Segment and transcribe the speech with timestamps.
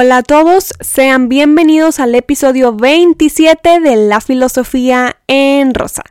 [0.00, 6.04] Hola a todos, sean bienvenidos al episodio 27 de La Filosofía en Rosa.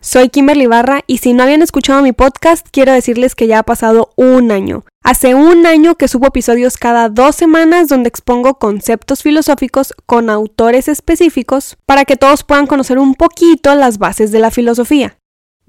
[0.00, 3.62] Soy Kimberly Barra y si no habían escuchado mi podcast, quiero decirles que ya ha
[3.64, 4.86] pasado un año.
[5.04, 10.88] Hace un año que subo episodios cada dos semanas donde expongo conceptos filosóficos con autores
[10.88, 15.17] específicos para que todos puedan conocer un poquito las bases de la filosofía.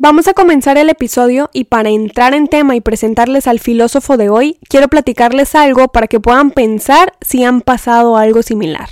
[0.01, 4.29] Vamos a comenzar el episodio y para entrar en tema y presentarles al filósofo de
[4.29, 8.87] hoy, quiero platicarles algo para que puedan pensar si han pasado algo similar.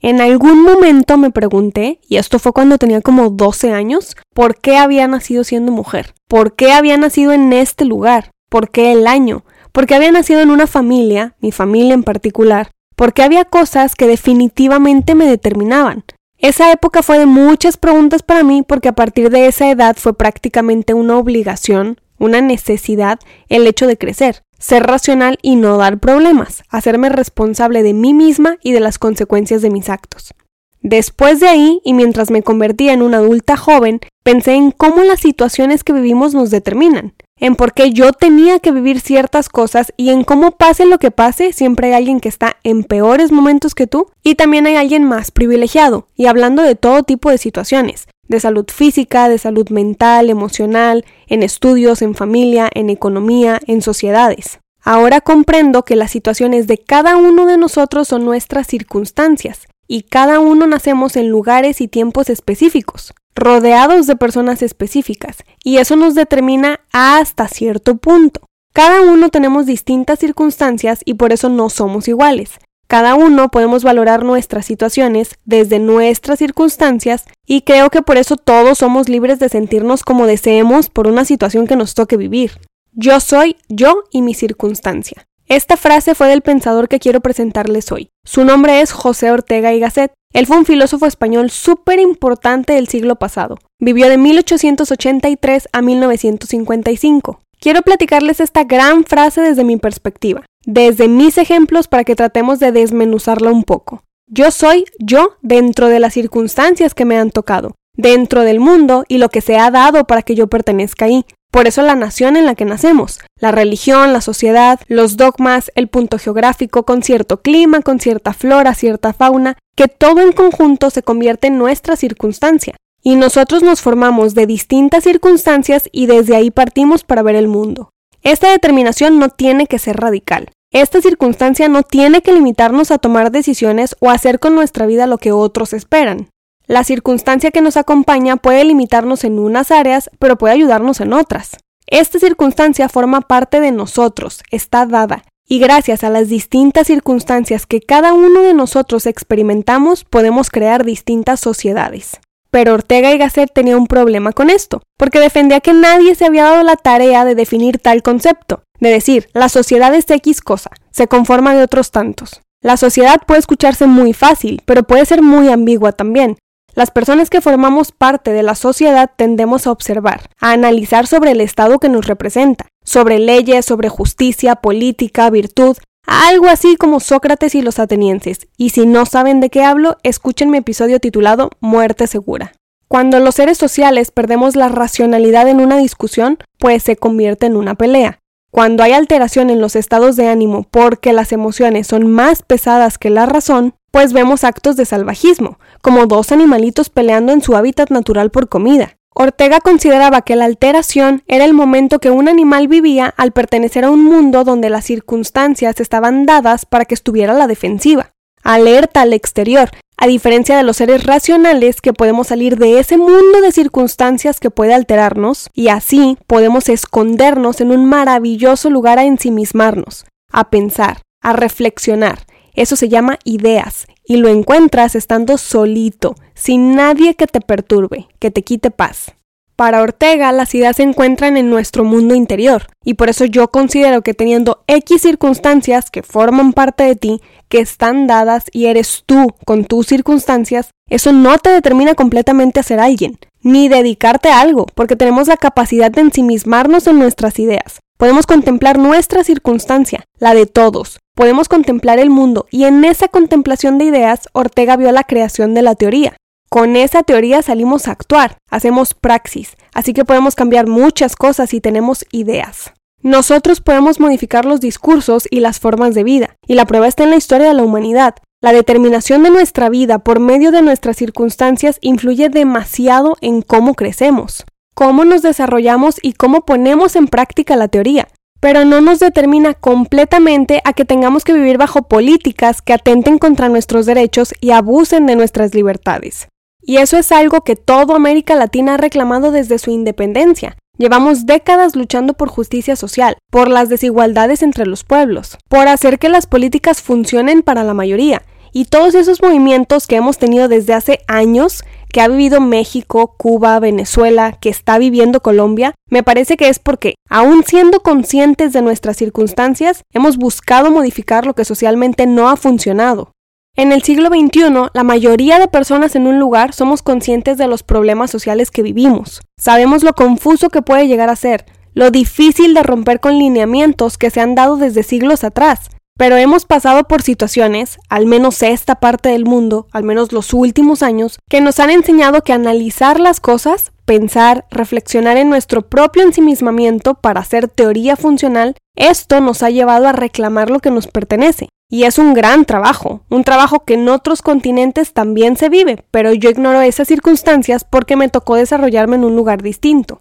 [0.00, 4.76] En algún momento me pregunté, y esto fue cuando tenía como 12 años, ¿por qué
[4.76, 6.12] había nacido siendo mujer?
[6.26, 8.32] ¿Por qué había nacido en este lugar?
[8.50, 9.44] ¿Por qué el año?
[9.70, 12.72] ¿Por qué había nacido en una familia, mi familia en particular?
[12.96, 16.02] ¿Por qué había cosas que definitivamente me determinaban?
[16.38, 20.14] Esa época fue de muchas preguntas para mí porque a partir de esa edad fue
[20.14, 23.18] prácticamente una obligación, una necesidad,
[23.48, 28.56] el hecho de crecer, ser racional y no dar problemas, hacerme responsable de mí misma
[28.62, 30.32] y de las consecuencias de mis actos.
[30.80, 35.18] Después de ahí, y mientras me convertía en una adulta joven, pensé en cómo las
[35.18, 40.10] situaciones que vivimos nos determinan, en por qué yo tenía que vivir ciertas cosas y
[40.10, 43.86] en cómo pase lo que pase, siempre hay alguien que está en peores momentos que
[43.86, 48.40] tú y también hay alguien más privilegiado, y hablando de todo tipo de situaciones, de
[48.40, 54.60] salud física, de salud mental, emocional, en estudios, en familia, en economía, en sociedades.
[54.82, 60.38] Ahora comprendo que las situaciones de cada uno de nosotros son nuestras circunstancias, y cada
[60.38, 66.80] uno nacemos en lugares y tiempos específicos rodeados de personas específicas, y eso nos determina
[66.92, 68.40] hasta cierto punto.
[68.72, 72.52] Cada uno tenemos distintas circunstancias y por eso no somos iguales.
[72.86, 78.78] Cada uno podemos valorar nuestras situaciones desde nuestras circunstancias y creo que por eso todos
[78.78, 82.52] somos libres de sentirnos como deseemos por una situación que nos toque vivir.
[82.92, 85.26] Yo soy yo y mi circunstancia.
[85.48, 88.10] Esta frase fue del pensador que quiero presentarles hoy.
[88.24, 92.88] Su nombre es José Ortega y Gasset él fue un filósofo español súper importante del
[92.88, 93.58] siglo pasado.
[93.80, 97.40] Vivió de 1883 a 1955.
[97.60, 102.72] Quiero platicarles esta gran frase desde mi perspectiva, desde mis ejemplos para que tratemos de
[102.72, 104.02] desmenuzarla un poco.
[104.26, 109.18] Yo soy yo dentro de las circunstancias que me han tocado, dentro del mundo y
[109.18, 111.24] lo que se ha dado para que yo pertenezca ahí.
[111.50, 115.88] Por eso la nación en la que nacemos, la religión, la sociedad, los dogmas, el
[115.88, 121.04] punto geográfico con cierto clima, con cierta flora, cierta fauna, que todo en conjunto se
[121.04, 122.74] convierte en nuestra circunstancia.
[123.00, 127.90] Y nosotros nos formamos de distintas circunstancias y desde ahí partimos para ver el mundo.
[128.24, 130.50] Esta determinación no tiene que ser radical.
[130.72, 135.18] Esta circunstancia no tiene que limitarnos a tomar decisiones o hacer con nuestra vida lo
[135.18, 136.28] que otros esperan.
[136.66, 141.50] La circunstancia que nos acompaña puede limitarnos en unas áreas, pero puede ayudarnos en otras.
[141.86, 147.80] Esta circunstancia forma parte de nosotros, está dada, y gracias a las distintas circunstancias que
[147.80, 152.18] cada uno de nosotros experimentamos podemos crear distintas sociedades.
[152.50, 156.44] Pero Ortega y Gasset tenía un problema con esto, porque defendía que nadie se había
[156.44, 161.08] dado la tarea de definir tal concepto, de decir, la sociedad es X cosa, se
[161.08, 162.42] conforma de otros tantos.
[162.62, 166.36] La sociedad puede escucharse muy fácil, pero puede ser muy ambigua también,
[166.78, 171.40] las personas que formamos parte de la sociedad tendemos a observar, a analizar sobre el
[171.40, 177.62] Estado que nos representa, sobre leyes, sobre justicia, política, virtud, algo así como Sócrates y
[177.62, 178.46] los atenienses.
[178.56, 182.52] Y si no saben de qué hablo, escuchen mi episodio titulado Muerte Segura.
[182.86, 187.74] Cuando los seres sociales perdemos la racionalidad en una discusión, pues se convierte en una
[187.74, 188.20] pelea.
[188.52, 193.10] Cuando hay alteración en los estados de ánimo porque las emociones son más pesadas que
[193.10, 198.30] la razón, pues vemos actos de salvajismo, como dos animalitos peleando en su hábitat natural
[198.30, 198.96] por comida.
[199.12, 203.90] Ortega consideraba que la alteración era el momento que un animal vivía al pertenecer a
[203.90, 208.12] un mundo donde las circunstancias estaban dadas para que estuviera a la defensiva,
[208.44, 213.40] alerta al exterior, a diferencia de los seres racionales que podemos salir de ese mundo
[213.42, 220.04] de circunstancias que puede alterarnos y así podemos escondernos en un maravilloso lugar a ensimismarnos,
[220.30, 222.27] a pensar, a reflexionar
[222.62, 228.30] eso se llama ideas y lo encuentras estando solito, sin nadie que te perturbe, que
[228.30, 229.12] te quite paz.
[229.54, 234.02] Para Ortega, las ideas se encuentran en nuestro mundo interior, y por eso yo considero
[234.02, 239.34] que teniendo X circunstancias que forman parte de ti, que están dadas y eres tú
[239.44, 244.66] con tus circunstancias, eso no te determina completamente a ser alguien, ni dedicarte a algo,
[244.74, 247.80] porque tenemos la capacidad de ensimismarnos en nuestras ideas.
[247.98, 253.76] Podemos contemplar nuestra circunstancia, la de todos, podemos contemplar el mundo y en esa contemplación
[253.76, 256.16] de ideas Ortega vio la creación de la teoría.
[256.48, 261.60] Con esa teoría salimos a actuar, hacemos praxis, así que podemos cambiar muchas cosas si
[261.60, 262.72] tenemos ideas.
[263.02, 267.10] Nosotros podemos modificar los discursos y las formas de vida, y la prueba está en
[267.10, 268.14] la historia de la humanidad.
[268.40, 274.44] La determinación de nuestra vida por medio de nuestras circunstancias influye demasiado en cómo crecemos,
[274.72, 278.06] cómo nos desarrollamos y cómo ponemos en práctica la teoría,
[278.40, 283.48] pero no nos determina completamente a que tengamos que vivir bajo políticas que atenten contra
[283.48, 286.28] nuestros derechos y abusen de nuestras libertades.
[286.62, 291.74] Y eso es algo que toda América Latina ha reclamado desde su independencia, Llevamos décadas
[291.74, 296.82] luchando por justicia social, por las desigualdades entre los pueblos, por hacer que las políticas
[296.82, 302.00] funcionen para la mayoría, y todos esos movimientos que hemos tenido desde hace años, que
[302.00, 307.44] ha vivido México, Cuba, Venezuela, que está viviendo Colombia, me parece que es porque, aun
[307.44, 313.12] siendo conscientes de nuestras circunstancias, hemos buscado modificar lo que socialmente no ha funcionado.
[313.56, 317.64] En el siglo XXI, la mayoría de personas en un lugar somos conscientes de los
[317.64, 319.20] problemas sociales que vivimos.
[319.36, 321.44] Sabemos lo confuso que puede llegar a ser,
[321.74, 325.70] lo difícil de romper con lineamientos que se han dado desde siglos atrás.
[325.98, 330.84] Pero hemos pasado por situaciones, al menos esta parte del mundo, al menos los últimos
[330.84, 336.94] años, que nos han enseñado que analizar las cosas, pensar, reflexionar en nuestro propio ensimismamiento
[336.94, 341.48] para hacer teoría funcional, esto nos ha llevado a reclamar lo que nos pertenece.
[341.68, 346.14] Y es un gran trabajo, un trabajo que en otros continentes también se vive, pero
[346.14, 350.00] yo ignoro esas circunstancias porque me tocó desarrollarme en un lugar distinto.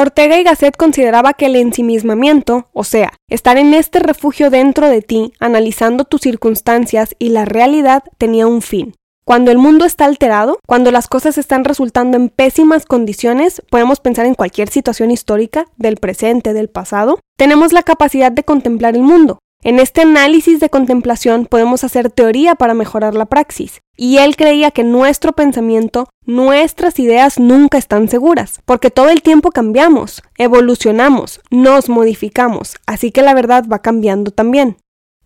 [0.00, 5.02] Ortega y Gasset consideraba que el ensimismamiento, o sea, estar en este refugio dentro de
[5.02, 8.94] ti, analizando tus circunstancias y la realidad, tenía un fin.
[9.24, 14.24] Cuando el mundo está alterado, cuando las cosas están resultando en pésimas condiciones, podemos pensar
[14.26, 19.40] en cualquier situación histórica, del presente, del pasado, tenemos la capacidad de contemplar el mundo,
[19.64, 24.70] en este análisis de contemplación podemos hacer teoría para mejorar la praxis, y él creía
[24.70, 31.88] que nuestro pensamiento, nuestras ideas nunca están seguras, porque todo el tiempo cambiamos, evolucionamos, nos
[31.88, 34.76] modificamos, así que la verdad va cambiando también.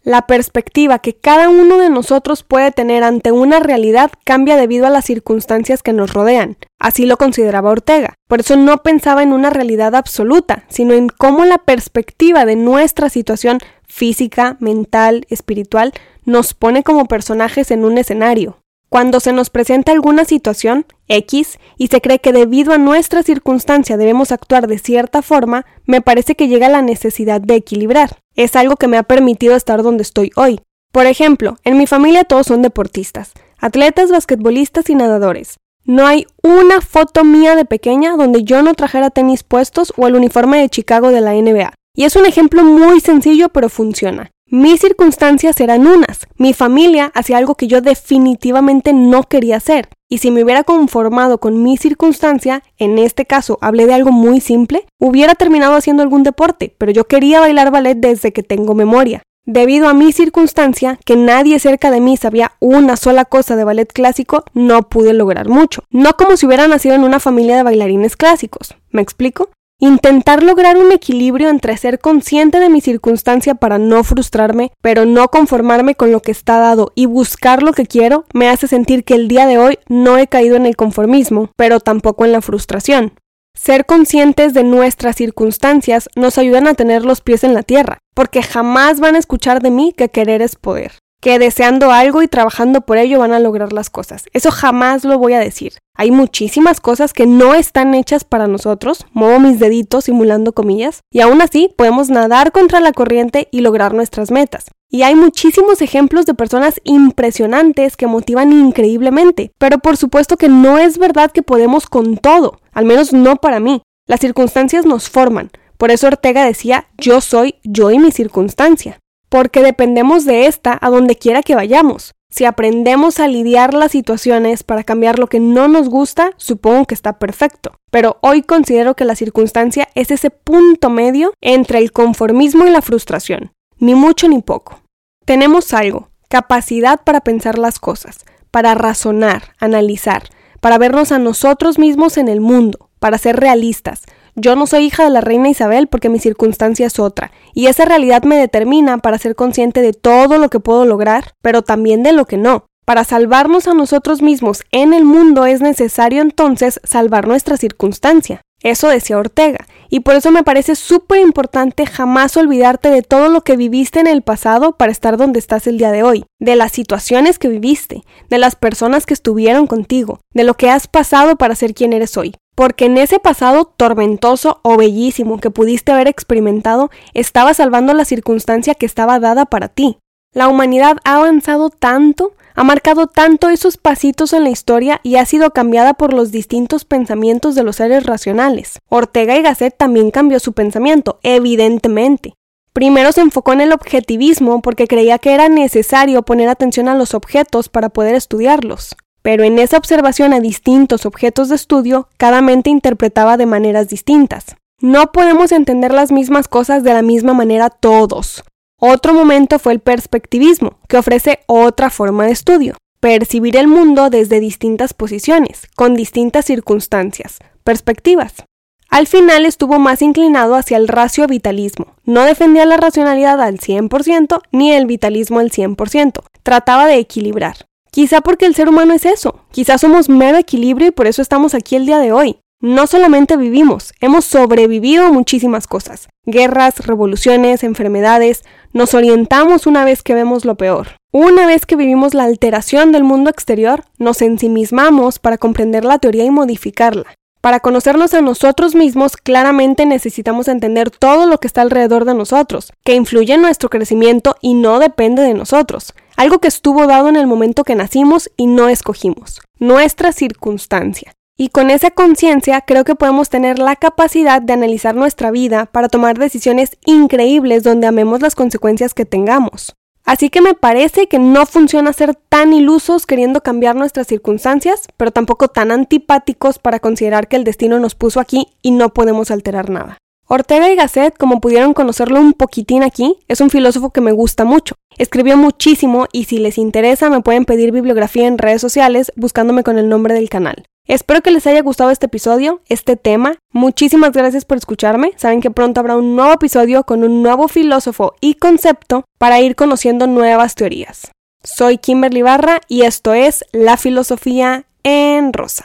[0.05, 4.90] La perspectiva que cada uno de nosotros puede tener ante una realidad cambia debido a
[4.90, 6.56] las circunstancias que nos rodean.
[6.81, 8.14] Así lo consideraba Ortega.
[8.26, 13.11] Por eso no pensaba en una realidad absoluta, sino en cómo la perspectiva de nuestra
[13.11, 13.61] situación
[13.92, 15.92] física, mental, espiritual,
[16.24, 18.58] nos pone como personajes en un escenario.
[18.88, 23.98] Cuando se nos presenta alguna situación X y se cree que debido a nuestra circunstancia
[23.98, 28.18] debemos actuar de cierta forma, me parece que llega la necesidad de equilibrar.
[28.34, 30.60] Es algo que me ha permitido estar donde estoy hoy.
[30.90, 35.58] Por ejemplo, en mi familia todos son deportistas, atletas, basquetbolistas y nadadores.
[35.84, 40.14] No hay una foto mía de pequeña donde yo no trajera tenis puestos o el
[40.14, 41.74] uniforme de Chicago de la NBA.
[41.94, 44.30] Y es un ejemplo muy sencillo pero funciona.
[44.46, 46.26] Mis circunstancias eran unas.
[46.36, 49.88] Mi familia hacía algo que yo definitivamente no quería hacer.
[50.10, 54.40] Y si me hubiera conformado con mi circunstancia, en este caso hablé de algo muy
[54.40, 59.22] simple, hubiera terminado haciendo algún deporte, pero yo quería bailar ballet desde que tengo memoria.
[59.46, 63.90] Debido a mi circunstancia, que nadie cerca de mí sabía una sola cosa de ballet
[63.90, 65.82] clásico, no pude lograr mucho.
[65.90, 68.76] No como si hubiera nacido en una familia de bailarines clásicos.
[68.90, 69.48] ¿Me explico?
[69.84, 75.26] Intentar lograr un equilibrio entre ser consciente de mi circunstancia para no frustrarme, pero no
[75.26, 79.17] conformarme con lo que está dado y buscar lo que quiero, me hace sentir que
[79.17, 83.15] el día de hoy no he caído en el conformismo, pero tampoco en la frustración.
[83.58, 88.41] Ser conscientes de nuestras circunstancias nos ayudan a tener los pies en la tierra, porque
[88.41, 92.81] jamás van a escuchar de mí que querer es poder que deseando algo y trabajando
[92.81, 94.24] por ello van a lograr las cosas.
[94.32, 95.74] Eso jamás lo voy a decir.
[95.96, 101.20] Hay muchísimas cosas que no están hechas para nosotros, muevo mis deditos simulando comillas, y
[101.20, 104.67] aún así podemos nadar contra la corriente y lograr nuestras metas.
[104.91, 110.79] Y hay muchísimos ejemplos de personas impresionantes que motivan increíblemente, pero por supuesto que no
[110.79, 113.82] es verdad que podemos con todo, al menos no para mí.
[114.08, 118.98] Las circunstancias nos forman, por eso Ortega decía yo soy yo y mi circunstancia
[119.32, 122.12] porque dependemos de esta a donde quiera que vayamos.
[122.29, 126.93] Si aprendemos a lidiar las situaciones para cambiar lo que no nos gusta, supongo que
[126.93, 127.72] está perfecto.
[127.91, 132.82] Pero hoy considero que la circunstancia es ese punto medio entre el conformismo y la
[132.82, 133.53] frustración.
[133.79, 134.81] Ni mucho ni poco.
[135.24, 140.24] Tenemos algo, capacidad para pensar las cosas, para razonar, analizar,
[140.60, 144.03] para vernos a nosotros mismos en el mundo, para ser realistas,
[144.34, 147.84] yo no soy hija de la reina Isabel porque mi circunstancia es otra, y esa
[147.84, 152.12] realidad me determina para ser consciente de todo lo que puedo lograr, pero también de
[152.12, 152.67] lo que no.
[152.84, 158.41] Para salvarnos a nosotros mismos en el mundo es necesario entonces salvar nuestra circunstancia.
[158.62, 163.43] Eso decía Ortega, y por eso me parece súper importante jamás olvidarte de todo lo
[163.43, 166.70] que viviste en el pasado para estar donde estás el día de hoy, de las
[166.70, 171.56] situaciones que viviste, de las personas que estuvieron contigo, de lo que has pasado para
[171.56, 172.34] ser quien eres hoy.
[172.54, 178.74] Porque en ese pasado tormentoso o bellísimo que pudiste haber experimentado, estaba salvando la circunstancia
[178.74, 179.98] que estaba dada para ti.
[180.34, 185.26] La humanidad ha avanzado tanto, ha marcado tanto esos pasitos en la historia y ha
[185.26, 188.78] sido cambiada por los distintos pensamientos de los seres racionales.
[188.88, 192.34] Ortega y Gasset también cambió su pensamiento, evidentemente.
[192.72, 197.12] Primero se enfocó en el objetivismo porque creía que era necesario poner atención a los
[197.12, 198.96] objetos para poder estudiarlos.
[199.22, 204.56] Pero en esa observación a distintos objetos de estudio, cada mente interpretaba de maneras distintas.
[204.81, 208.43] No podemos entender las mismas cosas de la misma manera todos.
[208.81, 212.74] Otro momento fue el perspectivismo, que ofrece otra forma de estudio.
[212.98, 218.44] Percibir el mundo desde distintas posiciones, con distintas circunstancias, perspectivas.
[218.88, 221.94] Al final estuvo más inclinado hacia el racio-vitalismo.
[222.05, 226.24] No defendía la racionalidad al 100% ni el vitalismo al 100%.
[226.43, 227.67] Trataba de equilibrar.
[227.94, 229.44] Quizá porque el ser humano es eso.
[229.51, 232.39] Quizá somos mero equilibrio y por eso estamos aquí el día de hoy.
[232.58, 236.08] No solamente vivimos, hemos sobrevivido a muchísimas cosas.
[236.25, 238.44] Guerras, revoluciones, enfermedades.
[238.72, 240.89] Nos orientamos una vez que vemos lo peor.
[241.13, 246.25] Una vez que vivimos la alteración del mundo exterior, nos ensimismamos para comprender la teoría
[246.25, 247.15] y modificarla.
[247.43, 252.72] Para conocernos a nosotros mismos, claramente necesitamos entender todo lo que está alrededor de nosotros,
[252.84, 257.17] que influye en nuestro crecimiento y no depende de nosotros, algo que estuvo dado en
[257.17, 261.17] el momento que nacimos y no escogimos, nuestra circunstancia.
[261.37, 265.89] Y con esa conciencia creo que podemos tener la capacidad de analizar nuestra vida para
[265.89, 269.75] tomar decisiones increíbles donde amemos las consecuencias que tengamos.
[270.04, 275.10] Así que me parece que no funciona ser tan ilusos queriendo cambiar nuestras circunstancias, pero
[275.10, 279.70] tampoco tan antipáticos para considerar que el destino nos puso aquí y no podemos alterar
[279.70, 279.98] nada.
[280.26, 284.44] Ortega y Gasset, como pudieron conocerlo un poquitín aquí, es un filósofo que me gusta
[284.44, 284.74] mucho.
[284.96, 289.78] Escribió muchísimo y si les interesa me pueden pedir bibliografía en redes sociales buscándome con
[289.78, 290.64] el nombre del canal.
[290.89, 293.36] Espero que les haya gustado este episodio, este tema.
[293.53, 295.12] Muchísimas gracias por escucharme.
[295.17, 299.55] Saben que pronto habrá un nuevo episodio con un nuevo filósofo y concepto para ir
[299.55, 301.12] conociendo nuevas teorías.
[301.44, 305.65] Soy Kimberly Barra y esto es La Filosofía en Rosa.